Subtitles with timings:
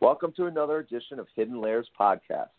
[0.00, 2.50] Welcome to another edition of Hidden Layers Podcast.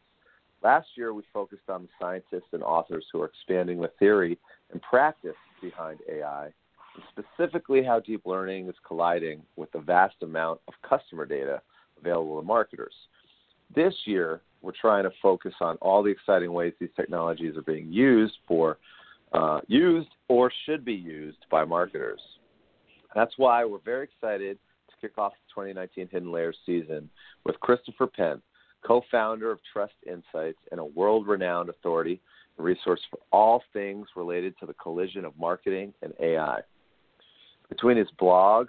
[0.61, 4.37] Last year, we focused on the scientists and authors who are expanding the theory
[4.73, 10.59] and practice behind AI, and specifically how deep learning is colliding with the vast amount
[10.67, 11.61] of customer data
[11.97, 12.93] available to marketers.
[13.73, 17.89] This year, we're trying to focus on all the exciting ways these technologies are being
[17.89, 18.79] used for
[19.31, 22.19] uh, used or should be used by marketers.
[23.15, 24.59] That's why we're very excited
[24.99, 27.09] kick off the 2019 Hidden Layers season
[27.45, 28.41] with Christopher Penn,
[28.85, 32.19] co-founder of Trust Insights and a world-renowned authority
[32.57, 36.61] and resource for all things related to the collision of marketing and AI.
[37.69, 38.67] Between his blog,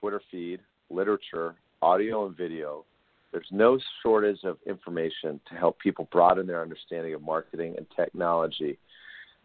[0.00, 2.84] Twitter feed, literature, audio, and video,
[3.32, 8.78] there's no shortage of information to help people broaden their understanding of marketing and technology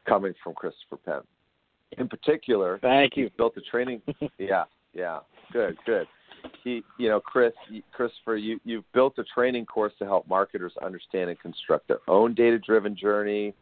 [0.08, 1.22] coming from Christopher Penn.
[1.98, 3.30] In particular, thank you.
[3.38, 4.02] Built a training.
[4.38, 5.20] yeah, yeah,
[5.52, 6.08] good, good.
[6.64, 7.52] He, you know, Chris,
[7.92, 12.34] Christopher, you you've built a training course to help marketers understand and construct their own
[12.34, 13.54] data-driven journey,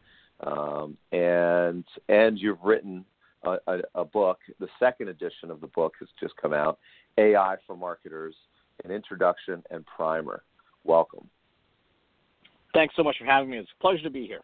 [0.46, 3.04] um, and and you've written
[3.42, 4.38] a, a, a book.
[4.60, 6.78] The second edition of the book has just come out,
[7.18, 8.34] AI for Marketers
[8.84, 10.42] an introduction and primer.
[10.84, 11.28] Welcome.
[12.74, 13.58] Thanks so much for having me.
[13.58, 14.42] It's a pleasure to be here.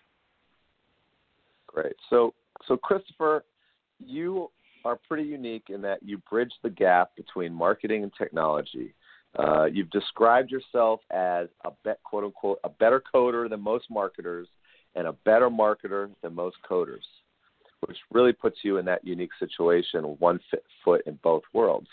[1.67, 1.95] Great.
[2.11, 2.35] So,
[2.67, 3.45] so Christopher,
[3.99, 4.51] you
[4.85, 8.95] are pretty unique in that you bridge the gap between marketing and technology.
[9.39, 14.47] Uh, you've described yourself as a bet, quote unquote a better coder than most marketers
[14.95, 17.03] and a better marketer than most coders,
[17.87, 20.39] which really puts you in that unique situation, one
[20.85, 21.89] foot in both worlds.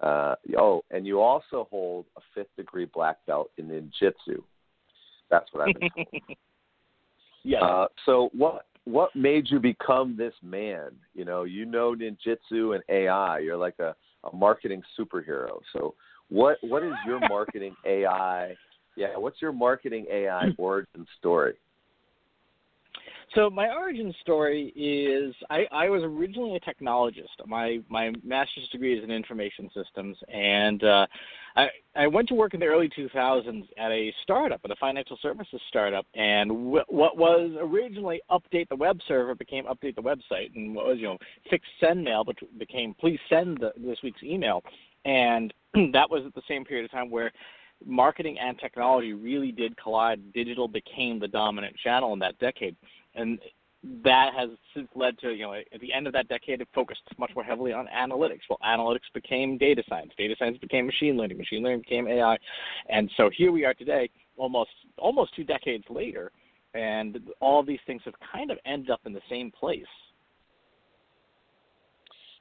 [0.00, 4.42] Uh, oh, and you also hold a fifth degree black belt in ninjutsu.
[5.30, 6.06] That's what I've been told.
[7.44, 7.60] yeah.
[7.64, 10.92] Uh, so what what made you become this man?
[11.14, 13.40] You know, you know ninjutsu and AI.
[13.40, 15.58] You're like a, a marketing superhero.
[15.72, 15.94] So
[16.30, 18.54] what what is your marketing AI?
[18.96, 21.54] Yeah, what's your marketing AI origin story?
[23.34, 27.44] So my origin story is I, I was originally a technologist.
[27.44, 31.06] My my master's degree is in information systems, and uh,
[31.56, 35.18] I I went to work in the early 2000s at a startup, at a financial
[35.22, 40.54] services startup, and w- what was originally update the web server became update the website,
[40.54, 41.18] and what was you know
[41.48, 42.24] fix sendmail
[42.58, 44.62] became please send the, this week's email,
[45.04, 45.52] and
[45.92, 47.32] that was at the same period of time where
[47.84, 50.32] marketing and technology really did collide.
[50.32, 52.76] Digital became the dominant channel in that decade
[53.14, 53.38] and
[54.02, 57.02] that has since led to you know at the end of that decade it focused
[57.18, 58.40] much more heavily on analytics.
[58.48, 60.12] Well analytics became data science.
[60.16, 61.38] Data science became machine learning.
[61.38, 62.36] Machine learning became ai
[62.88, 66.30] and so here we are today almost almost two decades later
[66.74, 69.82] and all these things have kind of ended up in the same place.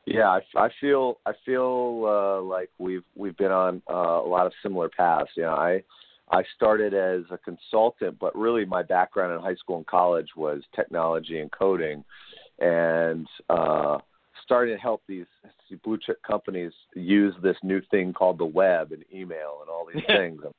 [0.05, 4.45] Yeah i, I feel i feel uh, like we've we've been on uh, a lot
[4.45, 5.31] of similar paths.
[5.35, 5.83] You know i
[6.31, 10.63] I started as a consultant, but really my background in high school and college was
[10.75, 12.03] technology and coding,
[12.59, 13.99] and uh,
[14.43, 15.25] started to help these
[15.83, 20.03] blue chip companies use this new thing called the web and email and all these
[20.07, 20.41] things.
[20.43, 20.53] And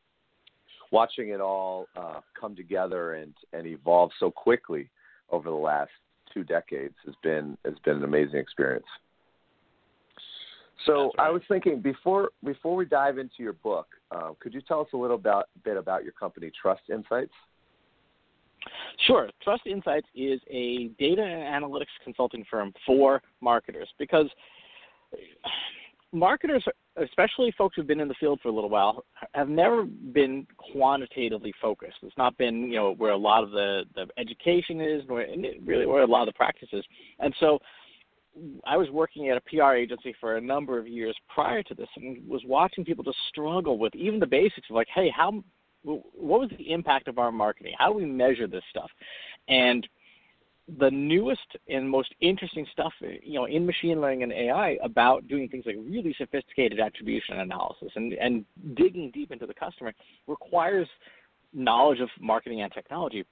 [0.91, 4.89] watching it all uh, come together and, and evolve so quickly
[5.31, 5.91] over the last
[6.33, 8.87] two decades has been has been an amazing experience.
[10.85, 11.29] So right.
[11.29, 14.89] I was thinking before before we dive into your book, uh, could you tell us
[14.93, 17.33] a little about, bit about your company, Trust Insights?
[19.07, 19.31] Sure.
[19.43, 24.27] Trust Insights is a data and analytics consulting firm for marketers because
[26.13, 26.65] marketers,
[26.97, 29.05] especially folks who've been in the field for a little while,
[29.35, 31.97] have never been quantitatively focused.
[32.03, 35.87] It's not been, you know, where a lot of the, the education is, and really
[35.87, 36.85] where a lot of the practice is.
[37.19, 37.59] And so
[38.65, 41.89] I was working at a PR agency for a number of years prior to this,
[41.97, 45.43] and was watching people just struggle with even the basics of like, hey, how,
[45.83, 47.75] what was the impact of our marketing?
[47.79, 48.91] How do we measure this stuff?
[49.49, 49.87] And
[50.79, 55.49] the newest and most interesting stuff, you know, in machine learning and AI about doing
[55.49, 58.45] things like really sophisticated attribution analysis and, and
[58.75, 59.93] digging deep into the customer
[60.27, 60.89] requires
[61.53, 63.25] knowledge of marketing and technology.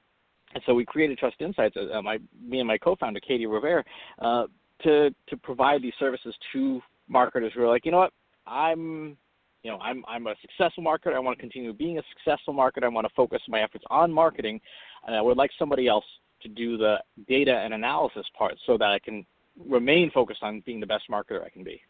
[0.55, 1.76] And so we created Trust Insights.
[1.76, 3.84] Uh, my, me and my co-founder Katie Robbert
[4.20, 4.44] uh,
[4.82, 8.12] to to provide these services to marketers who are like, you know what,
[8.47, 9.17] I'm
[9.65, 11.15] you know, I'm I'm a successful marketer.
[11.15, 12.85] I want to continue being a successful marketer.
[12.85, 14.61] I want to focus my efforts on marketing,
[15.06, 16.05] and I would like somebody else
[16.43, 16.97] to do the
[17.29, 19.25] data and analysis part so that I can
[19.67, 21.81] remain focused on being the best marketer I can be.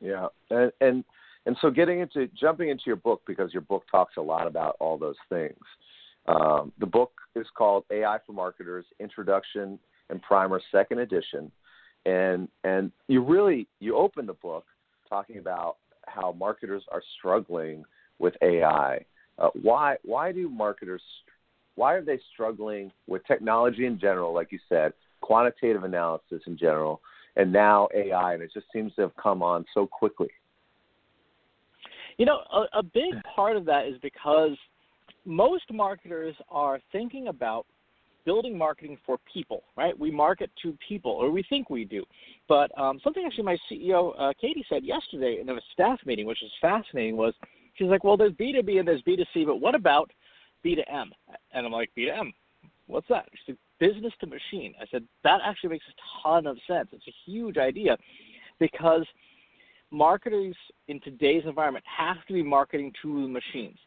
[0.00, 1.04] Yeah, and and
[1.46, 4.76] and so getting into jumping into your book because your book talks a lot about
[4.80, 5.58] all those things.
[6.26, 9.78] Um, the book is called AI for Marketers: Introduction
[10.10, 11.50] and Primer, Second Edition
[12.06, 14.64] and and you really you open the book
[15.08, 15.76] talking about
[16.06, 17.84] how marketers are struggling
[18.18, 19.04] with AI.
[19.38, 21.02] Uh, why why do marketers
[21.74, 27.00] why are they struggling with technology in general, like you said, quantitative analysis in general,
[27.36, 30.30] and now AI, and it just seems to have come on so quickly?
[32.18, 34.56] You know, a, a big part of that is because
[35.24, 37.66] most marketers are thinking about
[38.24, 39.98] building marketing for people, right?
[39.98, 42.04] We market to people, or we think we do.
[42.48, 46.38] But um, something actually my CEO, uh, Katie, said yesterday in a staff meeting, which
[46.42, 47.34] was fascinating, was
[47.74, 50.10] she's like, well, there's B2B and there's B2C, but what about
[50.64, 51.06] B2M?
[51.52, 52.32] And I'm like, B2M?
[52.86, 53.26] What's that?
[53.32, 54.74] She said, business to machine.
[54.80, 56.88] I said, that actually makes a ton of sense.
[56.92, 57.96] It's a huge idea
[58.58, 59.06] because
[59.90, 60.56] marketers
[60.88, 63.78] in today's environment have to be marketing to the machines.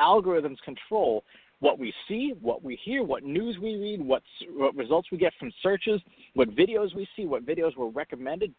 [0.00, 1.24] Algorithms control
[1.60, 4.22] what we see, what we hear, what news we read, what,
[4.54, 6.00] what results we get from searches,
[6.34, 8.52] what videos we see, what videos were recommended.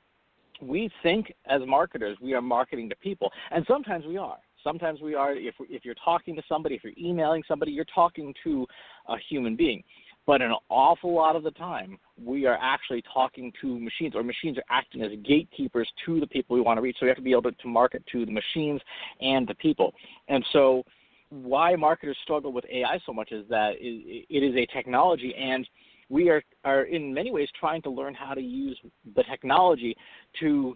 [0.62, 4.38] We think as marketers we are marketing to people, and sometimes we are.
[4.64, 5.34] Sometimes we are.
[5.34, 8.68] If if you're talking to somebody, if you're emailing somebody, you're talking to
[9.08, 9.84] a human being.
[10.28, 14.60] But an awful lot of the time, we are actually talking to machines, or machines
[14.60, 16.98] are acting as gatekeepers to the people we want to reach.
[17.00, 18.82] So we have to be able to, to market to the machines
[19.20, 19.96] and the people.
[20.28, 20.84] And so
[21.32, 25.68] why marketers struggle with AI so much is that it is a technology, and
[26.10, 28.78] we are, are in many ways trying to learn how to use
[29.16, 29.96] the technology
[30.42, 30.76] to,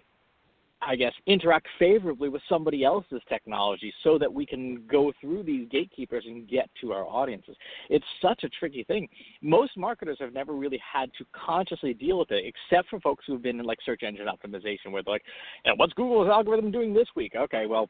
[0.81, 5.68] I guess, interact favorably with somebody else's technology so that we can go through these
[5.69, 7.58] gatekeepers and get to our audiences.
[7.90, 9.10] It's such a tricky thing.
[9.42, 13.42] Most marketers have never really had to consciously deal with it, except for folks who've
[13.42, 15.25] been in like search engine optimization, where they're like,
[15.75, 17.34] what's Google's algorithm doing this week?
[17.36, 17.90] Okay, well,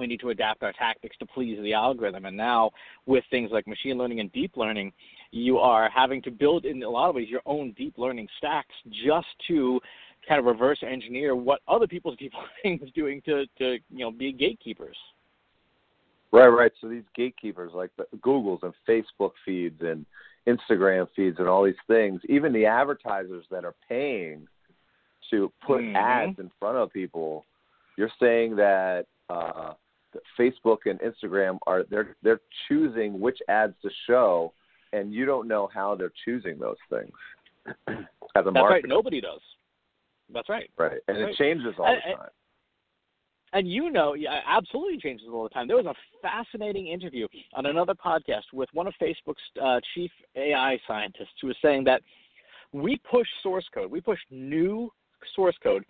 [0.00, 2.24] we need to adapt our tactics to please the algorithm.
[2.24, 2.70] And now,
[3.06, 4.92] with things like machine learning and deep learning,
[5.30, 8.74] you are having to build, in a lot of ways, your own deep learning stacks
[9.04, 9.80] just to
[10.28, 12.32] kind of reverse engineer what other people's deep
[12.64, 14.96] learning is doing to, to you know, be gatekeepers.
[16.32, 16.72] Right, right.
[16.80, 20.06] So these gatekeepers, like the Google's and Facebook feeds and
[20.46, 24.46] Instagram feeds and all these things, even the advertisers that are paying
[25.30, 25.96] to put mm-hmm.
[25.96, 27.44] ads in front of people,
[27.96, 29.72] you're saying that uh,
[30.38, 34.52] Facebook and Instagram are they're they're choosing which ads to show,
[34.92, 37.12] and you don't know how they're choosing those things.
[37.88, 38.84] As a That's right.
[38.86, 39.40] Nobody does.
[40.32, 40.70] That's right.
[40.78, 41.36] Right, and That's it right.
[41.36, 42.28] changes all the time.
[43.52, 45.66] And you know, yeah, absolutely changes all the time.
[45.66, 50.78] There was a fascinating interview on another podcast with one of Facebook's uh, chief AI
[50.86, 52.00] scientists who was saying that
[52.72, 54.92] we push source code, we push new
[55.34, 55.84] source code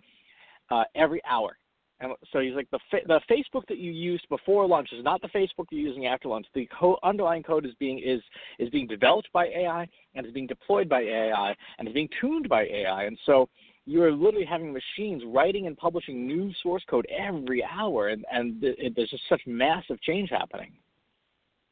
[0.71, 1.57] uh, every hour.
[2.01, 5.21] And so he's like, the fa- the Facebook that you used before launch is not
[5.21, 6.47] the Facebook you're using after launch.
[6.55, 8.21] The co- underlying code is being is
[8.59, 12.49] is being developed by AI and is being deployed by AI and is being tuned
[12.49, 13.03] by AI.
[13.03, 13.47] And so
[13.85, 18.93] you're literally having machines writing and publishing new source code every hour, and and it,
[18.95, 20.71] there's just such massive change happening.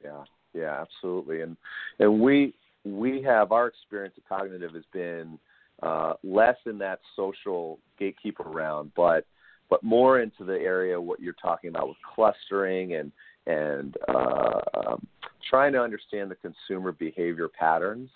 [0.03, 0.23] Yeah,
[0.53, 1.41] yeah, absolutely.
[1.41, 1.57] And
[1.99, 2.53] and we
[2.85, 5.39] we have our experience at Cognitiv has been
[5.81, 9.25] uh, less in that social gatekeeper round, but
[9.69, 13.11] but more into the area what you're talking about with clustering and
[13.47, 15.07] and uh, um,
[15.49, 18.09] trying to understand the consumer behavior patterns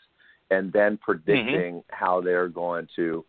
[0.52, 1.96] and then predicting mm-hmm.
[1.96, 3.26] how they're going to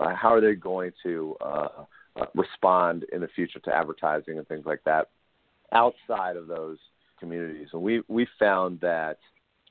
[0.00, 1.84] uh, how are they going to uh,
[2.16, 5.08] uh, respond in the future to advertising and things like that
[5.72, 6.78] outside of those
[7.18, 7.68] communities.
[7.72, 9.18] And we we found that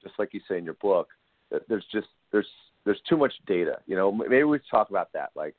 [0.02, 1.10] just like you say in your book,
[1.52, 2.48] that there's just there's
[2.86, 3.80] there's too much data.
[3.86, 5.32] You know, maybe we should talk about that.
[5.36, 5.56] Like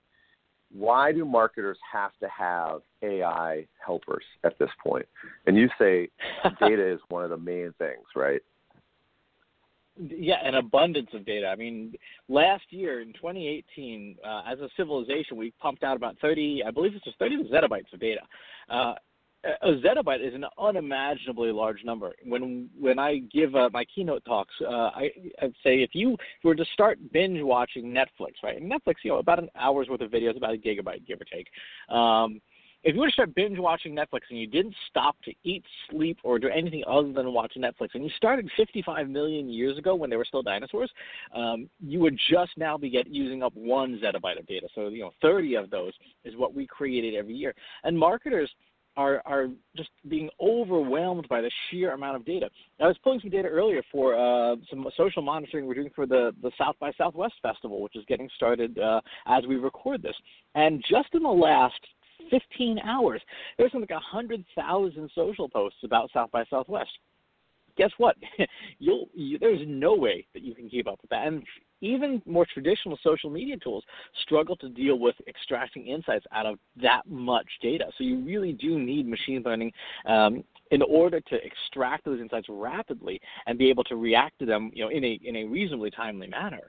[0.77, 5.07] why do marketers have to have AI helpers at this point?
[5.47, 6.09] And you say
[6.61, 8.43] data is one of the main things, right?
[9.97, 11.47] Yeah, an abundance of data.
[11.47, 11.95] I mean,
[12.29, 16.95] last year in 2018, uh, as a civilization, we pumped out about 30, I believe
[16.97, 18.23] it's just 30 zettabytes of data.
[18.69, 18.95] Uh,
[19.63, 22.13] a zettabyte is an unimaginably large number.
[22.25, 25.11] When when I give uh, my keynote talks, uh, I
[25.43, 28.61] I'd say if you were to start binge watching Netflix, right?
[28.61, 31.25] And Netflix, you know, about an hour's worth of videos, about a gigabyte, give or
[31.25, 31.49] take.
[31.95, 32.41] Um,
[32.85, 36.19] if you were to start binge watching Netflix and you didn't stop to eat, sleep,
[36.23, 40.11] or do anything other than watch Netflix, and you started 55 million years ago when
[40.11, 40.91] there were still dinosaurs,
[41.35, 44.69] um, you would just now be get, using up one zettabyte of data.
[44.75, 45.95] So you know, 30 of those
[46.27, 47.55] is what we created every year.
[47.85, 48.51] And marketers
[48.97, 52.49] are are just being overwhelmed by the sheer amount of data.
[52.81, 56.35] I was pulling some data earlier for uh, some social monitoring we're doing for the
[56.43, 60.17] the South by Southwest Festival, which is getting started uh, as we record this.
[60.55, 61.81] And just in the last
[62.31, 63.21] 15 hours,
[63.59, 66.91] there's something like 100,000 social posts about South by Southwest.
[67.77, 68.17] Guess what?
[68.79, 71.27] You'll you, there's no way that you can keep up with that.
[71.27, 71.43] And
[71.81, 73.85] even more traditional social media tools
[74.23, 77.87] struggle to deal with extracting insights out of that much data.
[77.99, 79.73] So you really do need machine learning
[80.07, 84.71] um, in order to extract those insights rapidly and be able to react to them,
[84.75, 86.63] you know, in a in a reasonably timely manner.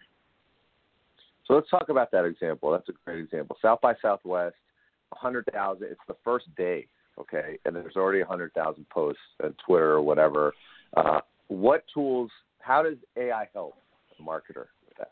[1.47, 2.71] So let's talk about that example.
[2.71, 3.55] That's a great example.
[3.62, 4.55] South by Southwest,
[5.09, 5.83] 100,000.
[5.83, 6.88] It's the first day,
[7.19, 10.53] okay, and there's already 100,000 posts on Twitter or whatever.
[10.95, 12.31] Uh, what tools?
[12.59, 13.75] How does AI help
[14.19, 14.67] a marketer?
[14.87, 15.11] With that?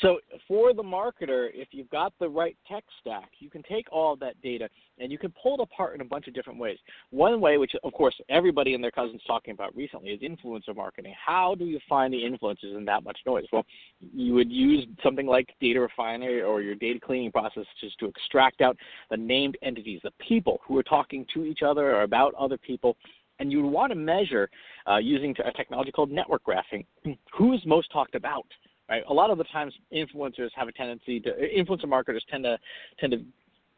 [0.00, 0.18] So
[0.48, 4.20] for the marketer, if you've got the right tech stack, you can take all of
[4.20, 4.68] that data
[4.98, 6.78] and you can pull it apart in a bunch of different ways.
[7.10, 11.14] One way, which of course everybody and their cousins talking about recently, is influencer marketing.
[11.24, 13.44] How do you find the influencers in that much noise?
[13.52, 13.64] Well,
[14.00, 18.60] you would use something like Data refinery or your data cleaning process just to extract
[18.60, 18.76] out
[19.10, 22.96] the named entities, the people who are talking to each other or about other people
[23.38, 24.48] and you would want to measure
[24.90, 26.84] uh, using a technology called network graphing
[27.36, 28.46] who's most talked about
[28.88, 29.02] right?
[29.08, 32.58] A lot of the times, influencers have a tendency to influencer marketers tend to
[33.00, 33.24] tend to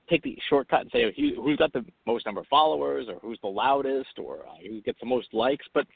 [0.08, 3.48] take the shortcut and say who's got the most number of followers or who's the
[3.48, 5.86] loudest or uh, who gets the most likes, but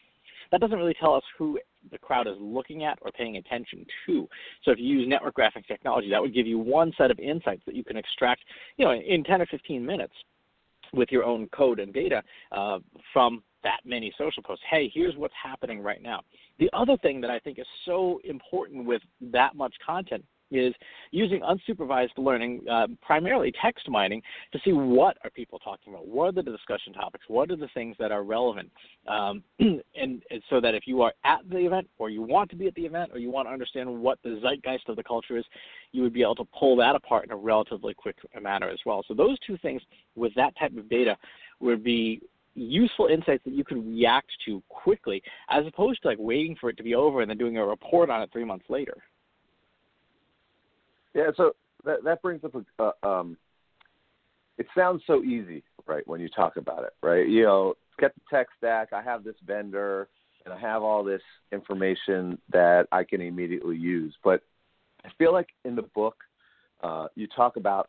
[0.51, 1.59] that doesn't really tell us who
[1.93, 4.29] the crowd is looking at or paying attention to.
[4.65, 7.63] So if you use network graphic technology, that would give you one set of insights
[7.67, 8.43] that you can extract,
[8.77, 10.15] you know, in 10 or 15 minutes
[10.93, 12.79] with your own code and data uh,
[13.13, 14.65] from that many social posts.
[14.71, 16.23] Hey, here's what's happening right now.
[16.59, 20.75] The other thing that I think is so important with that much content is
[21.11, 26.27] using unsupervised learning, uh, primarily text mining, to see what are people talking about, what
[26.27, 28.71] are the discussion topics, what are the things that are relevant,
[29.09, 32.57] um, and, and, so that if you are at the event, or you want to
[32.57, 35.37] be at the event, or you want to understand what the zeitgeist of the culture
[35.37, 35.45] is,
[35.93, 39.05] you would be able to pull that apart in a relatively quick manner as well.
[39.07, 39.83] So those two things
[40.17, 41.17] with that type of data
[41.61, 42.21] would be
[42.55, 46.77] useful insights that you could react to quickly, as opposed to like waiting for it
[46.77, 48.97] to be over and then doing a report on it three months later.
[51.15, 51.53] Yeah, so
[51.85, 52.83] that that brings up a.
[52.83, 53.37] Uh, um,
[54.59, 57.27] it sounds so easy, right, when you talk about it, right?
[57.27, 58.93] You know, get the tech stack.
[58.93, 60.09] I have this vendor,
[60.45, 64.15] and I have all this information that I can immediately use.
[64.23, 64.43] But
[65.05, 66.17] I feel like in the book,
[66.83, 67.89] uh, you talk about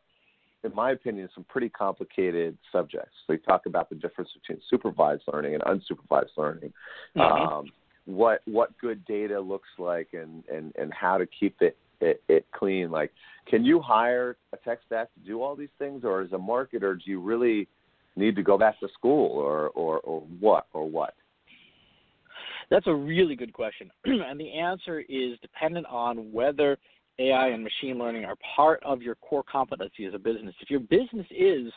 [0.64, 3.14] in my opinion, some pretty complicated subjects.
[3.26, 6.74] So you talk about the difference between supervised learning and unsupervised learning,
[7.18, 7.22] mm-hmm.
[7.22, 7.66] um,
[8.06, 12.46] what what good data looks like, and and and how to keep it, it it
[12.72, 12.92] clean.
[12.92, 13.12] Like,
[13.48, 16.96] can you hire a tech staff to do all these things, or as a marketer,
[16.96, 17.68] do you really
[18.16, 21.16] need to go back to school, or or or what or what?
[22.70, 26.78] That's a really good question, and the answer is dependent on whether
[27.20, 30.56] AI and machine learning are part of your core competency as a business.
[30.62, 31.72] If your business is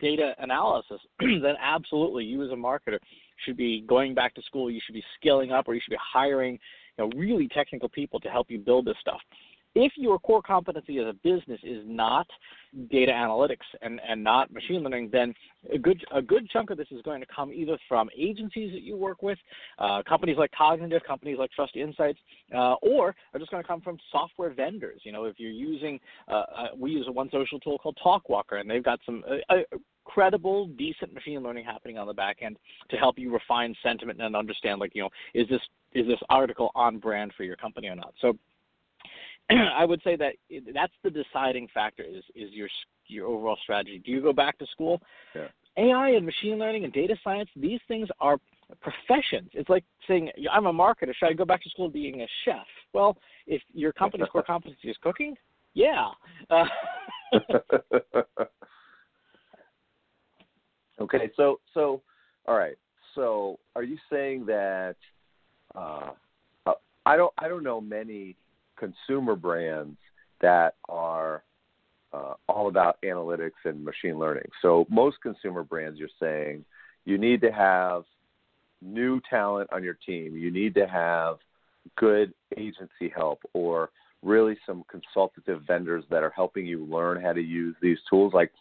[0.00, 2.98] data analysis, then absolutely you as a marketer
[3.44, 4.70] should be going back to school.
[4.70, 6.58] You should be scaling up, or you should be hiring
[6.96, 9.20] you know, really technical people to help you build this stuff
[9.74, 12.26] if your core competency as a business is not
[12.90, 15.34] data analytics and, and not machine learning, then
[15.72, 18.82] a good a good chunk of this is going to come either from agencies that
[18.82, 19.38] you work with,
[19.78, 22.18] uh, companies like Cognitiv, companies like Trust Insights,
[22.54, 25.00] uh, or are just going to come from software vendors.
[25.04, 28.60] You know, if you're using, uh, uh we use a one social tool called Talkwalker,
[28.60, 32.56] and they've got some uh, uh, credible, decent machine learning happening on the back end
[32.90, 35.60] to help you refine sentiment and understand, like, you know, is this
[35.92, 38.12] is this article on brand for your company or not?
[38.20, 38.36] So
[39.50, 40.34] I would say that
[40.72, 42.68] that's the deciding factor is is your
[43.06, 44.00] your overall strategy.
[44.04, 45.00] Do you go back to school?
[45.34, 45.48] Yeah.
[45.76, 48.38] AI and machine learning and data science, these things are
[48.80, 49.50] professions.
[49.52, 51.12] It's like saying I'm a marketer.
[51.18, 52.66] Should I go back to school being a chef?
[52.92, 55.36] Well, if your company's core competency is cooking,
[55.74, 56.10] yeah.
[56.48, 56.64] Uh,
[61.00, 62.00] okay, so so
[62.46, 62.76] all right.
[63.14, 64.96] So are you saying that
[65.74, 66.10] uh,
[66.66, 66.72] uh
[67.04, 68.36] I don't I don't know many
[68.84, 69.96] consumer brands
[70.40, 71.42] that are
[72.12, 74.48] uh, all about analytics and machine learning.
[74.62, 76.64] So most consumer brands, you're saying
[77.04, 78.04] you need to have
[78.82, 80.36] new talent on your team.
[80.36, 81.36] You need to have
[81.96, 83.90] good agency help or
[84.22, 88.32] really some consultative vendors that are helping you learn how to use these tools.
[88.32, 88.52] Like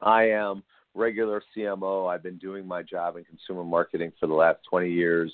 [0.00, 0.62] I am
[0.94, 2.12] regular CMO.
[2.12, 5.32] I've been doing my job in consumer marketing for the last 20 years.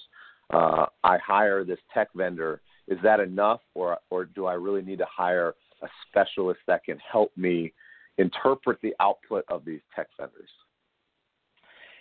[0.53, 4.99] Uh, I hire this tech vendor is that enough, or or do I really need
[4.99, 7.73] to hire a specialist that can help me
[8.19, 10.51] interpret the output of these tech vendors?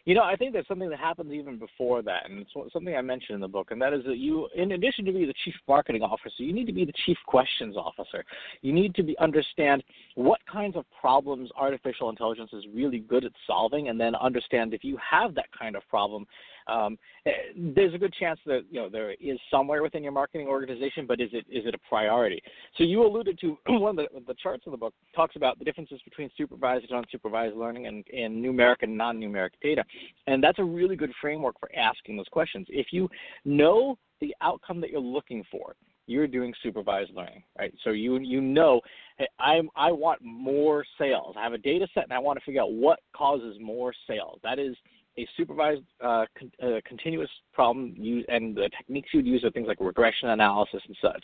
[0.06, 3.02] You know, I think there's something that happens even before that, and it's something I
[3.02, 5.54] mentioned in the book, and that is that you, in addition to being the chief
[5.66, 8.26] marketing officer, you need to be the chief questions officer.
[8.62, 9.82] You need to be understand
[10.16, 14.84] what kinds of problems artificial intelligence is really good at solving, and then understand if
[14.84, 16.28] you have that kind of problem,
[16.68, 20.48] Um, eh, there's a good chance that you know there is somewhere within your marketing
[20.48, 22.42] organization, but is it is it a priority?
[22.78, 25.66] So you alluded to one of the, the charts in the book talks about the
[25.66, 29.84] differences between supervised and unsupervised learning and, and numeric and non-numeric data,
[30.28, 32.68] and that's a really good framework for asking those questions.
[32.70, 33.10] If you
[33.46, 35.76] know the outcome that you're looking for,
[36.08, 37.74] you're doing supervised learning, right?
[37.84, 38.82] So you you know,
[39.18, 41.36] hey, I I want more sales.
[41.38, 44.40] I have a data set and I want to figure out what causes more sales.
[44.44, 44.76] That is
[45.18, 49.68] a supervised uh, con- uh, continuous problem, use, and the techniques you'd use are things
[49.68, 51.24] like regression analysis and such.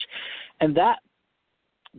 [0.62, 1.00] And that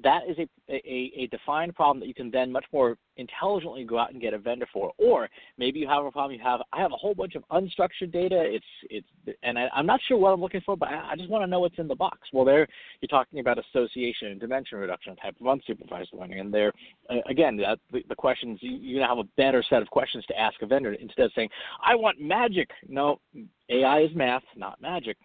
[0.02, 3.99] that is a, a, a, defined problem that you can then much more intelligently go
[3.99, 4.92] out and get a vendor for.
[4.99, 5.28] Or
[5.59, 6.38] maybe you have a problem.
[6.38, 8.40] You have I have a whole bunch of unstructured data.
[8.40, 11.28] It's it's and I, am not sure what I'm looking for, but I, I just
[11.28, 12.18] want to know what's in the box.
[12.32, 12.68] Well, there
[13.00, 16.73] you're talking about association and dimension reduction type of unsupervised learning, and there
[17.11, 17.76] uh, again the,
[18.09, 21.26] the questions you, you have a better set of questions to ask a vendor instead
[21.26, 21.49] of saying
[21.85, 22.70] I want magic.
[22.88, 23.20] No,
[23.68, 25.16] AI is math, not magic.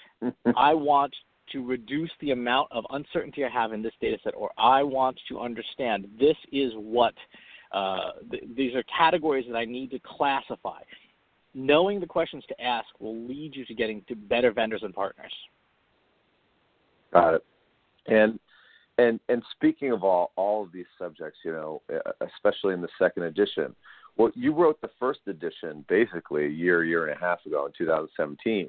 [0.56, 1.14] I want
[1.52, 5.18] to reduce the amount of uncertainty I have in this data set, or I want
[5.28, 7.14] to understand this is what
[7.72, 10.80] uh, th- these are categories that I need to classify.
[11.54, 15.32] Knowing the questions to ask will lead you to getting to better vendors and partners.
[17.12, 17.44] Got it.
[18.06, 18.38] And
[18.98, 21.82] and and speaking of all all of these subjects, you know,
[22.20, 23.74] especially in the second edition,
[24.16, 27.72] well, you wrote the first edition basically a year, year and a half ago in
[27.76, 28.68] 2017.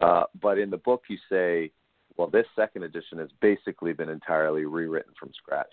[0.00, 1.70] Uh, but in the book, you say
[2.16, 5.66] well, this second edition has basically been entirely rewritten from scratch.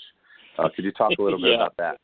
[0.58, 1.98] Uh, could you talk a little bit about that?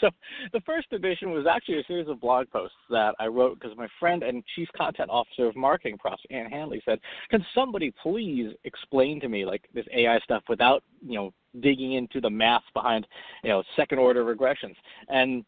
[0.00, 0.10] So,
[0.52, 3.88] the first edition was actually a series of blog posts that I wrote because my
[3.98, 9.28] friend and chief content officer of MarketingProfs, Ann Handley, said, "Can somebody please explain to
[9.28, 13.06] me like this AI stuff without you know digging into the math behind
[13.42, 14.76] you know second order regressions?"
[15.08, 15.44] And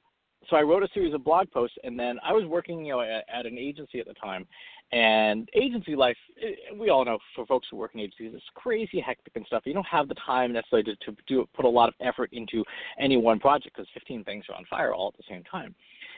[0.48, 3.00] so I wrote a series of blog posts, and then I was working, you know,
[3.00, 4.46] at, at an agency at the time,
[4.92, 9.00] and agency life, eh, we all know for folks who work in agencies, it's crazy
[9.00, 9.62] hectic and stuff.
[9.66, 12.64] You don't have the time necessarily to, to do put a lot of effort into
[12.98, 15.74] any one project because 15 things are on fire all at the same time.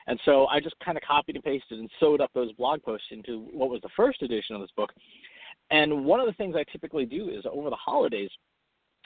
[0.07, 3.07] And so I just kind of copied and pasted and sewed up those blog posts
[3.11, 4.93] into what was the first edition of this book.
[5.71, 8.31] And one of the things I typically do is over the holidays–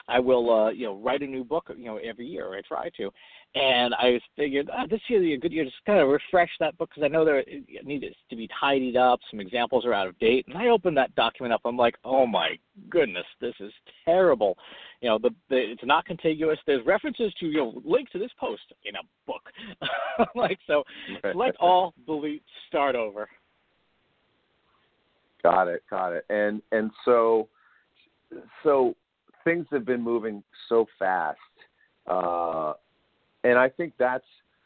[0.07, 2.47] I will, uh, you know, write a new book, you know, every year.
[2.47, 3.09] Or I try to,
[3.55, 6.09] and I figured ah, this year would be a good year to just kind of
[6.09, 9.19] refresh that book because I know there it needs to be tidied up.
[9.29, 11.61] Some examples are out of date, and I opened that document up.
[11.63, 12.57] I'm like, oh my
[12.89, 13.71] goodness, this is
[14.03, 14.57] terrible.
[15.01, 16.59] You know, the, the it's not contiguous.
[16.67, 19.49] There's references to you know link to this post in a book.
[20.35, 20.83] like so,
[21.31, 23.29] select all, delete, start over.
[25.43, 26.25] Got it, got it.
[26.29, 27.47] And and so
[28.63, 28.95] so
[29.43, 31.39] things have been moving so fast,
[32.07, 32.73] uh,
[33.43, 34.25] and I think that's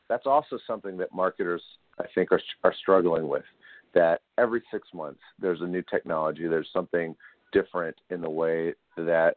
[0.10, 1.62] that's also something that marketers
[2.00, 3.46] I think are are struggling with.
[3.94, 7.16] That every six months there's a new technology, there's something
[7.52, 9.36] different in the way that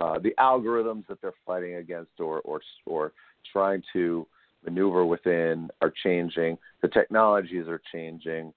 [0.00, 3.12] uh, the algorithms that they're fighting against or or or
[3.52, 4.26] trying to
[4.64, 6.58] maneuver within are changing.
[6.82, 8.52] The technologies are changing.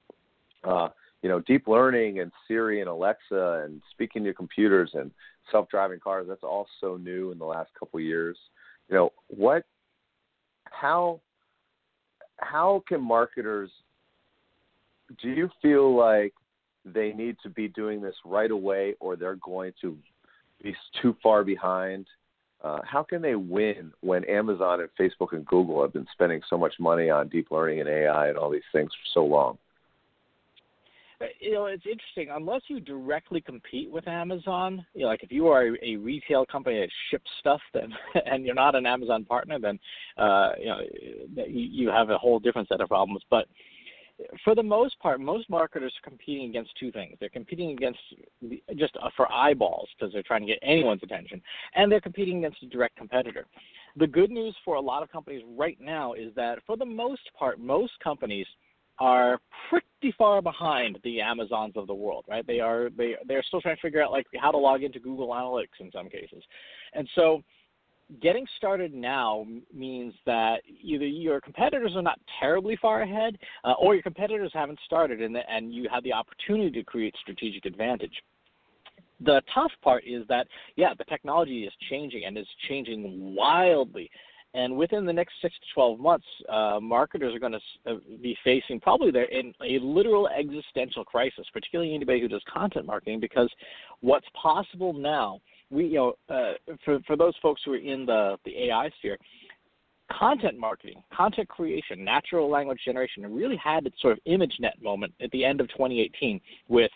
[0.64, 0.90] Uh,
[1.22, 5.12] you know, deep learning and Siri and Alexa and speaking to computers and
[5.52, 6.26] self-driving cars.
[6.28, 8.38] That's all so new in the last couple of years.
[8.90, 9.64] You know, what,
[10.66, 11.22] how,
[12.38, 13.70] how can marketers?
[15.22, 16.34] Do you feel like
[16.86, 19.96] they need to be doing this right away, or they're going to
[20.64, 22.08] be too far behind?
[22.64, 26.58] Uh, how can they win when Amazon and Facebook and Google have been spending so
[26.58, 29.58] much money on deep learning and AI and all these things for so long?
[31.40, 32.30] You know, it's interesting.
[32.32, 36.46] Unless you directly compete with Amazon, you know, like if you are a, a retail
[36.46, 37.94] company that ships stuff, then
[38.26, 39.80] and you're not an Amazon partner, then
[40.18, 40.80] uh, you know
[41.48, 43.24] you have a whole different set of problems.
[43.30, 43.48] But
[44.44, 47.18] for the most part, most marketers are competing against two things.
[47.20, 48.00] They're competing against
[48.76, 51.42] just uh, for eyeballs because they're trying to get anyone's attention,
[51.76, 53.46] and they're competing against a direct competitor.
[53.98, 57.30] The good news for a lot of companies right now is that for the most
[57.38, 58.48] part, most companies
[59.00, 62.46] are pretty far behind the Amazons of the world, right?
[62.46, 65.30] They are they they're still trying to figure out like how to log into Google
[65.30, 66.44] Analytics in some cases,
[66.94, 67.44] and so
[68.22, 73.94] getting started now means that either your competitors are not terribly far ahead, uh, or
[73.94, 78.14] your competitors haven't started, and and you have the opportunity to create strategic advantage.
[79.24, 84.10] The tough part is that yeah, the technology is changing and is changing wildly.
[84.54, 87.60] And within the next six to 12 months, uh, marketers are going to
[87.90, 92.86] uh, be facing probably their, in a literal existential crisis, particularly anybody who does content
[92.86, 93.50] marketing, because
[94.02, 98.38] what's possible now, we, you know, uh, for, for those folks who are in the,
[98.44, 99.18] the AI sphere,
[100.12, 105.32] content marketing, content creation, natural language generation really had its sort of ImageNet moment at
[105.32, 106.92] the end of 2018 with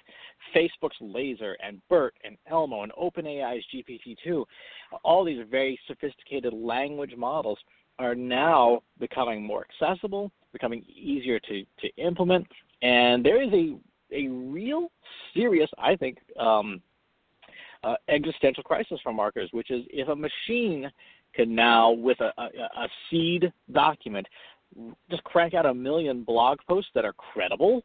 [0.53, 4.43] Facebook's Laser and BERT and Elmo and OpenAI's GPT-2.
[5.03, 7.59] All these very sophisticated language models
[7.99, 12.45] are now becoming more accessible, becoming easier to, to implement,
[12.81, 13.77] and there is a
[14.11, 14.91] a real
[15.33, 16.81] serious, I think, um,
[17.83, 20.89] uh, existential crisis for marketers, which is if a machine
[21.33, 22.45] can now, with a, a,
[22.83, 24.25] a seed document,
[25.09, 27.83] just crank out a million blog posts that are credible,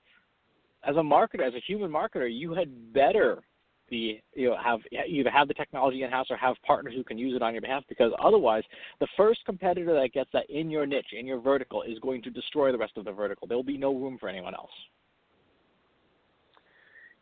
[0.85, 3.43] as a marketer, as a human marketer, you had better
[3.88, 7.19] be you know have either have the technology in house or have partners who can
[7.19, 8.62] use it on your behalf because otherwise
[9.01, 12.31] the first competitor that gets that in your niche in your vertical is going to
[12.31, 14.71] destroy the rest of the vertical there will be no room for anyone else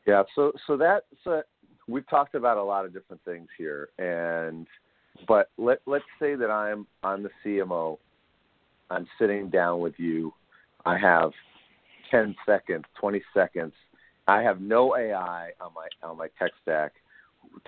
[0.06, 1.40] yeah so so that so
[1.88, 4.66] we've talked about a lot of different things here and
[5.26, 7.98] but let let's say that I'm I'm the CMO.
[8.90, 10.32] I'm sitting down with you.
[10.84, 11.32] I have
[12.10, 13.72] 10 seconds, 20 seconds.
[14.26, 16.92] I have no AI on my on my tech stack.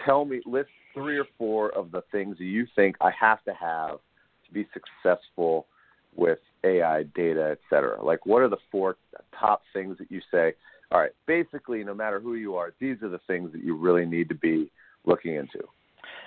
[0.05, 3.99] Tell me, list three or four of the things you think I have to have
[4.47, 5.67] to be successful
[6.15, 8.05] with AI, data, et cetera.
[8.05, 8.97] Like, what are the four
[9.39, 10.53] top things that you say?
[10.91, 14.05] All right, basically, no matter who you are, these are the things that you really
[14.05, 14.71] need to be
[15.07, 15.61] looking into.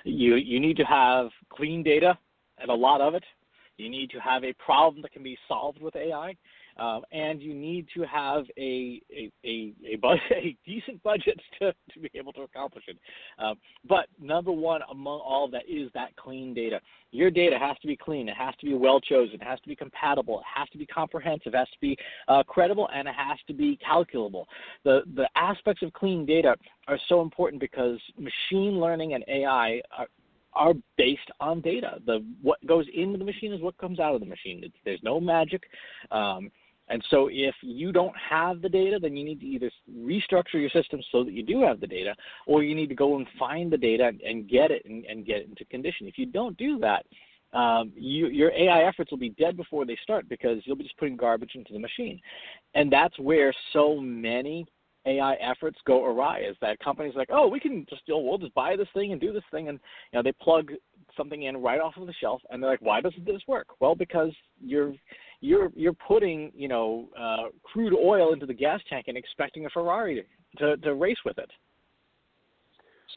[0.04, 2.18] You you need to have clean data
[2.58, 3.24] and a lot of it.
[3.76, 6.36] You need to have a problem that can be solved with AI,
[6.78, 11.72] um, and you need to have a a a, a, budget, a decent budget to,
[11.92, 12.98] to be able to accomplish it.
[13.38, 13.56] Um,
[13.88, 16.80] but number one among all that is that clean data.
[17.10, 18.28] Your data has to be clean.
[18.28, 19.36] It has to be well chosen.
[19.36, 20.40] It has to be compatible.
[20.40, 21.54] It has to be comprehensive.
[21.54, 24.48] It has to be uh, credible, and it has to be calculable.
[24.84, 26.56] The the aspects of clean data
[26.88, 30.08] are so important because machine learning and AI are,
[30.54, 32.00] are based on data.
[32.06, 34.62] The what goes into the machine is what comes out of the machine.
[34.64, 35.62] It's, there's no magic.
[36.10, 36.50] Um,
[36.88, 40.70] and so if you don't have the data, then you need to either restructure your
[40.70, 42.14] system so that you do have the data,
[42.46, 45.38] or you need to go and find the data and get it and, and get
[45.38, 46.06] it into condition.
[46.06, 47.06] If you don't do that,
[47.58, 50.98] um, you, your AI efforts will be dead before they start because you'll be just
[50.98, 52.20] putting garbage into the machine.
[52.74, 54.66] And that's where so many
[55.06, 58.38] AI efforts go awry is that companies like, oh, we can just, you know, we'll
[58.38, 59.78] just buy this thing and do this thing, and
[60.12, 60.72] you know, they plug
[61.16, 63.66] something in right off of the shelf, and they're like, why doesn't this work?
[63.80, 64.94] Well, because you're
[65.44, 69.70] you're you're putting you know uh, crude oil into the gas tank and expecting a
[69.70, 70.24] Ferrari
[70.58, 71.50] to, to race with it.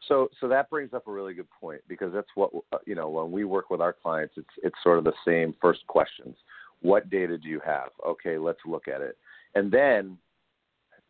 [0.08, 3.10] So so that brings up a really good point because that's what uh, you know
[3.10, 6.36] when we work with our clients, it's it's sort of the same first questions.
[6.82, 7.90] What data do you have?
[8.06, 9.18] Okay, let's look at it,
[9.56, 10.18] and then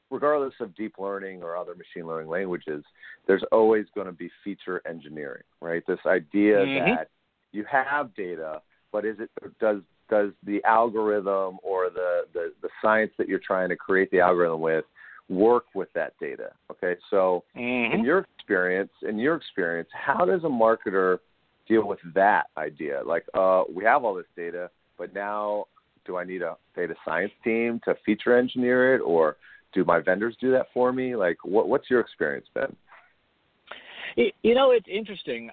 [0.09, 2.83] regardless of deep learning or other machine learning languages,
[3.25, 5.83] there's always going to be feature engineering, right?
[5.85, 6.95] This idea mm-hmm.
[6.95, 7.09] that
[7.51, 13.11] you have data, but is it does does the algorithm or the, the, the science
[13.17, 14.85] that you're trying to create the algorithm with
[15.29, 16.51] work with that data?
[16.71, 17.99] Okay, so mm-hmm.
[17.99, 21.17] in your experience, in your experience, how does a marketer
[21.67, 23.01] deal with that idea?
[23.05, 25.65] Like, uh, we have all this data, but now
[26.05, 29.35] do I need a data science team to feature engineer it, or
[29.73, 31.15] do my vendors do that for me?
[31.15, 32.75] Like, what, what's your experience been?
[34.41, 35.51] You know, it's interesting.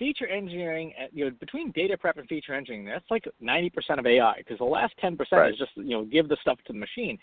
[0.00, 4.06] Feature engineering, uh, you know, between data prep and feature engineering, that's like 90% of
[4.06, 5.52] AI because the last 10% right.
[5.52, 7.18] is just, you know, give the stuff to the machine.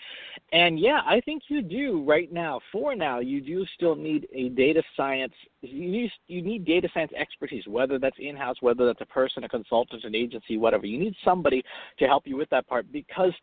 [0.54, 4.50] And yeah, I think you do right now, for now, you do still need a
[4.50, 9.02] data science, you need, you need data science expertise, whether that's in house, whether that's
[9.02, 10.86] a person, a consultant, an agency, whatever.
[10.86, 11.64] You need somebody
[12.00, 13.34] to help you with that part because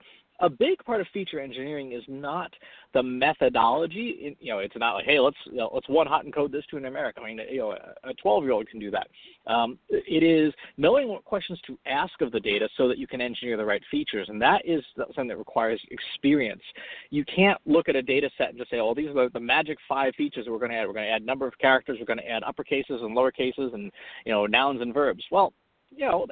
[0.45, 2.53] a big part of feature engineering is not
[2.93, 4.37] the methodology.
[4.39, 6.77] You know, it's not like, hey, let's you know, let's one hot encode this to
[6.77, 7.13] a numeric.
[7.17, 9.09] I mean, you know, a 12 year old can do that.
[9.47, 13.23] Um, it is knowing what questions to ask of the data so that you can
[13.23, 16.63] engineer the right features, and that is something that requires experience.
[17.09, 19.79] You can't look at a data set and just say, oh, these are the, magic
[19.89, 20.87] five features that we're going to add.
[20.87, 21.99] We're going to add number of characters.
[22.01, 23.91] We're going to add upper cases and lower cases, and
[24.27, 25.25] you know, nouns and verbs.
[25.31, 25.53] Well,
[25.91, 26.27] you know,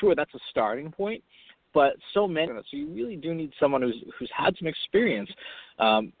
[0.00, 1.22] sure, that's a starting point
[1.74, 2.52] but so many.
[2.52, 5.28] So you really do need someone who's who's had some experience
[5.78, 6.12] um,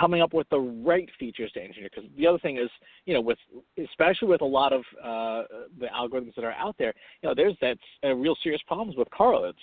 [0.00, 1.90] coming up with the right features to engineer.
[1.94, 2.70] Because the other thing is,
[3.04, 3.38] you know, with
[3.78, 5.46] especially with a lot of uh,
[5.78, 9.08] the algorithms that are out there, you know, there's that uh, real serious problems with
[9.10, 9.58] correlates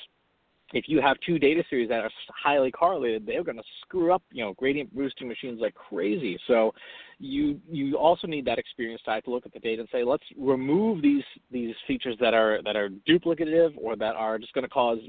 [0.73, 4.21] if you have two data series that are highly correlated, they're going to screw up,
[4.31, 6.37] you know, gradient boosting machines like crazy.
[6.47, 6.73] So
[7.19, 10.23] you you also need that experience side to look at the data and say, let's
[10.37, 14.69] remove these these features that are that are duplicative or that are just going to
[14.69, 14.99] cause,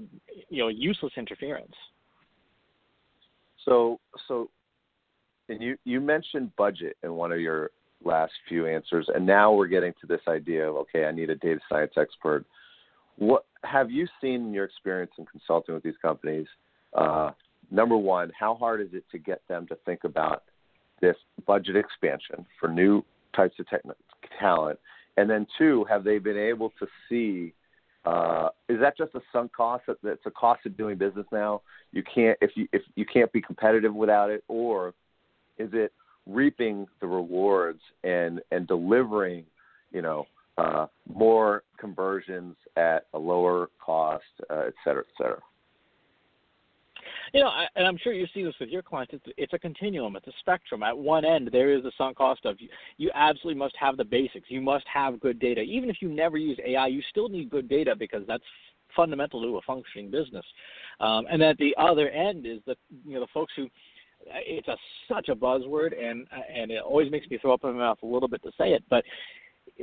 [0.48, 1.74] you know, useless interference.
[3.64, 4.50] So so,
[5.48, 7.70] and you you mentioned budget in one of your
[8.04, 11.34] last few answers, and now we're getting to this idea of okay, I need a
[11.34, 12.46] data science expert
[13.18, 16.46] what have you seen in your experience in consulting with these companies?
[16.94, 17.30] Uh,
[17.70, 20.44] number one, how hard is it to get them to think about
[21.00, 23.04] this budget expansion for new
[23.34, 23.82] types of tech-
[24.38, 24.78] talent?
[25.16, 27.52] And then two, have they been able to see
[28.04, 29.84] uh, is that just a sunk cost?
[29.86, 31.60] That it's a cost of doing business now.
[31.92, 34.94] You can't if you if you can't be competitive without it, or
[35.58, 35.92] is it
[36.26, 39.44] reaping the rewards and and delivering,
[39.92, 40.26] you know,
[40.58, 45.40] uh, more conversions at a lower cost, uh, et cetera, et cetera?
[47.32, 49.14] You know, I, and I'm sure you see this with your clients.
[49.14, 50.16] It's, it's a continuum.
[50.16, 50.82] It's a spectrum.
[50.82, 54.04] At one end, there is the sunk cost of you, you absolutely must have the
[54.04, 54.46] basics.
[54.48, 55.60] You must have good data.
[55.60, 58.44] Even if you never use AI, you still need good data because that's
[58.96, 60.44] fundamental to a functioning business.
[61.00, 62.74] Um, and at the other end is the
[63.06, 63.68] you know the folks who
[64.26, 64.76] it's a
[65.08, 68.06] such a buzzword and and it always makes me throw up in my mouth a
[68.06, 69.04] little bit to say it, but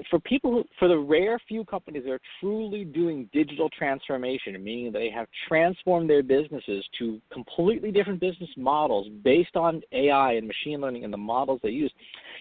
[0.10, 5.10] for people, for the rare few companies that are truly doing digital transformation, meaning they
[5.10, 11.04] have transformed their businesses to completely different business models based on AI and machine learning
[11.04, 11.92] and the models they use,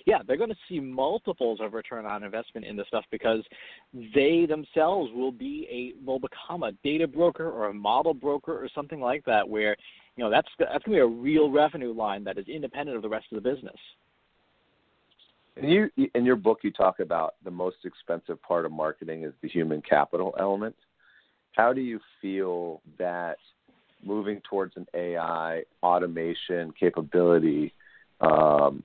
[0.07, 3.45] yeah, they're going to see multiples of return on investment in this stuff because
[4.15, 8.69] they themselves will be a will become a data broker or a model broker or
[8.75, 9.77] something like that, where
[10.17, 13.03] you know that's that's going to be a real revenue line that is independent of
[13.03, 13.77] the rest of the business.
[15.57, 19.33] And you, in your book, you talk about the most expensive part of marketing is
[19.41, 20.75] the human capital element.
[21.53, 23.37] How do you feel that
[24.05, 27.73] moving towards an AI automation capability
[28.21, 28.83] um,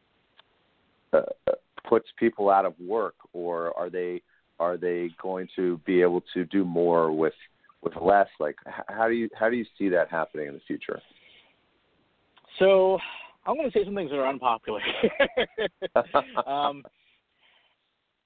[1.12, 1.21] uh,
[1.88, 4.21] puts people out of work, or are they
[4.60, 7.34] are they going to be able to do more with
[7.82, 8.27] with less?
[8.39, 11.01] Like, how do you how do you see that happening in the future?
[12.60, 12.99] So
[13.49, 14.79] I'm going to say some things that are unpopular.
[16.47, 16.83] um,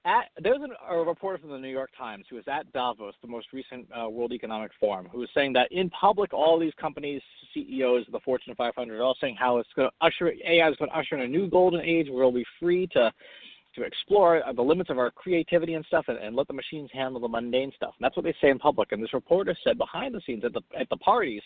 [0.04, 3.28] at, there's an, a reporter from the New York Times who was at Davos, the
[3.28, 7.22] most recent uh, World Economic Forum, who was saying that in public, all these companies,
[7.54, 10.76] CEOs of the Fortune 500, are all saying how it's going to usher AI is
[10.76, 13.10] going to usher in a new golden age where we'll be free to
[13.76, 17.20] to explore the limits of our creativity and stuff, and, and let the machines handle
[17.20, 17.92] the mundane stuff.
[17.98, 18.92] And that's what they say in public.
[18.92, 21.42] And this reporter said behind the scenes at the at the parties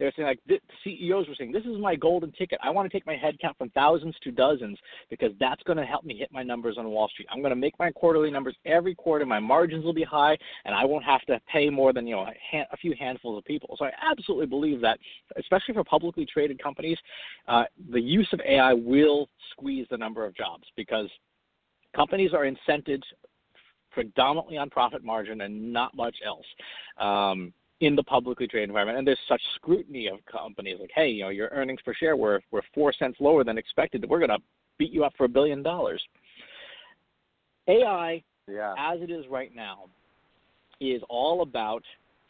[0.00, 2.58] they're saying like the CEOs were saying, this is my golden ticket.
[2.62, 4.78] I want to take my headcount from thousands to dozens
[5.10, 7.28] because that's going to help me hit my numbers on Wall Street.
[7.30, 9.26] I'm going to make my quarterly numbers every quarter.
[9.26, 12.22] My margins will be high, and I won't have to pay more than you know
[12.22, 13.76] a, a few handfuls of people.
[13.78, 14.98] So I absolutely believe that,
[15.38, 16.98] especially for publicly traded companies,
[17.46, 21.08] uh, the use of AI will squeeze the number of jobs because
[21.94, 23.02] companies are incented
[23.90, 26.46] predominantly on profit margin and not much else.
[26.98, 28.98] Um, in the publicly traded environment.
[28.98, 32.40] And there's such scrutiny of companies like, hey, you know, your earnings per share were
[32.50, 34.02] were four cents lower than expected.
[34.02, 34.38] That we're going to
[34.78, 36.02] beat you up for a billion dollars.
[37.68, 38.74] AI, yeah.
[38.78, 39.84] as it is right now,
[40.80, 41.84] is all about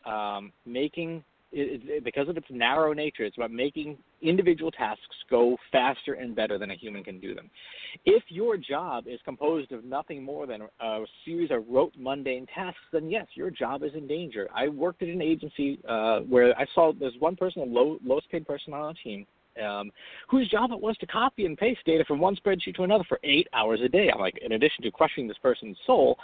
[0.05, 5.57] um, making it, it, because of its narrow nature, it's about making individual tasks go
[5.73, 7.51] faster and better than a human can do them.
[8.05, 12.81] If your job is composed of nothing more than a series of rote, mundane tasks,
[12.93, 14.49] then yes, your job is in danger.
[14.55, 18.31] I worked at an agency uh, where I saw there's one person, the low, lowest
[18.31, 19.27] paid person on a team,
[19.65, 19.91] um,
[20.29, 23.19] whose job it was to copy and paste data from one spreadsheet to another for
[23.25, 24.11] eight hours a day.
[24.13, 26.17] I'm like, in addition to crushing this person's soul,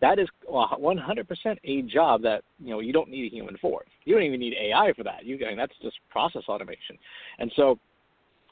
[0.00, 3.82] that is 100% a job that you know you don't need a human for.
[4.04, 5.24] You don't even need AI for that.
[5.24, 6.96] You I mean, that's just process automation.
[7.38, 7.78] And so,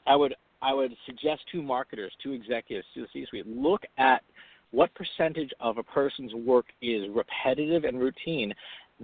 [0.05, 4.21] I would I would suggest to marketers, to executives, to the C-suite, look at
[4.71, 8.53] what percentage of a person's work is repetitive and routine,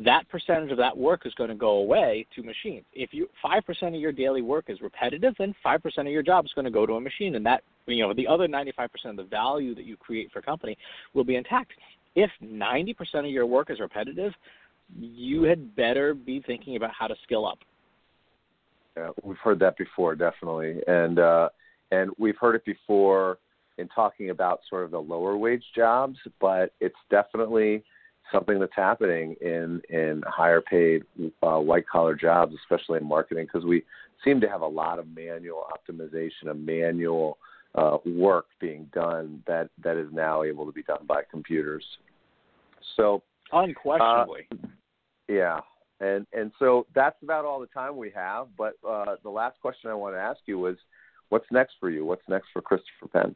[0.03, 2.83] that percentage of that work is going to go away to machines.
[2.93, 6.23] If you five percent of your daily work is repetitive, then five percent of your
[6.23, 8.73] job is going to go to a machine, and that you know the other ninety
[8.75, 10.77] five percent of the value that you create for a company
[11.13, 11.71] will be intact.
[12.15, 14.33] If ninety percent of your work is repetitive,
[14.97, 17.59] you had better be thinking about how to skill up.
[18.95, 21.49] Yeah, we've heard that before, definitely, and uh,
[21.91, 23.39] and we've heard it before
[23.77, 27.83] in talking about sort of the lower wage jobs, but it's definitely
[28.31, 31.03] something that's happening in in higher paid
[31.43, 33.83] uh, white collar jobs, especially in marketing, because we
[34.23, 37.37] seem to have a lot of manual optimization, of manual
[37.75, 41.83] uh, work being done that that is now able to be done by computers.
[42.95, 44.67] So unquestionably, uh,
[45.27, 45.59] yeah,
[45.99, 48.47] and and so that's about all the time we have.
[48.57, 50.77] But uh, the last question I want to ask you was,
[51.29, 52.05] what's next for you?
[52.05, 53.35] What's next for Christopher Penn?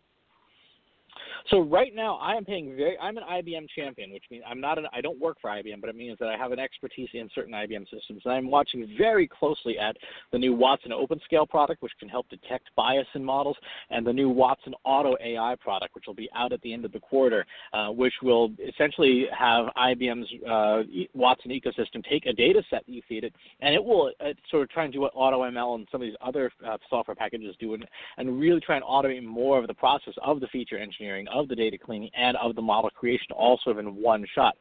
[1.49, 2.97] So right now, I am paying very.
[2.99, 4.87] I'm an IBM champion, which means I'm not an.
[4.91, 7.53] I don't work for IBM, but it means that I have an expertise in certain
[7.53, 8.21] IBM systems.
[8.25, 9.95] And I'm watching very closely at
[10.31, 13.57] the new Watson OpenScale product, which can help detect bias in models,
[13.89, 16.91] and the new Watson Auto AI product, which will be out at the end of
[16.91, 22.79] the quarter, uh, which will essentially have IBM's uh, Watson ecosystem take a data set
[22.85, 25.75] that you feed it, and it will uh, sort of try and do what AutoML
[25.75, 27.85] and some of these other uh, software packages do, and,
[28.17, 31.55] and really try and automate more of the process of the feature engineering, of the
[31.55, 34.55] data cleaning, and of the model creation, all sort of in one shot.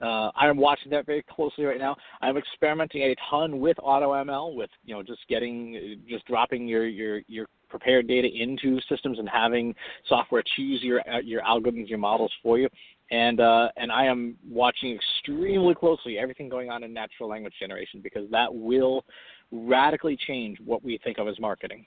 [0.00, 1.96] Uh, I'm watching that very closely right now.
[2.20, 7.22] I'm experimenting a ton with AutoML, with you know just getting, just dropping your your
[7.28, 9.74] your prepared data into systems and having
[10.08, 12.68] software choose your your algorithms, your models for you.
[13.10, 18.00] And uh, and I am watching extremely closely everything going on in natural language generation
[18.02, 19.04] because that will
[19.52, 21.86] radically change what we think of as marketing.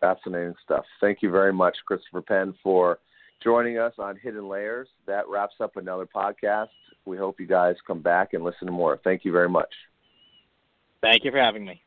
[0.00, 0.84] Fascinating stuff.
[1.00, 2.98] Thank you very much, Christopher Penn, for
[3.42, 4.88] joining us on Hidden Layers.
[5.06, 6.68] That wraps up another podcast.
[7.04, 8.98] We hope you guys come back and listen to more.
[9.02, 9.72] Thank you very much.
[11.02, 11.82] Thank you for having me.